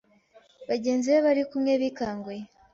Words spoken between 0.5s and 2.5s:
bagenzi be bari kumwe bikanguye